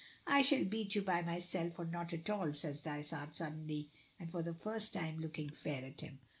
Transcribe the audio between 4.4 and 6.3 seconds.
the first time looking fair at him.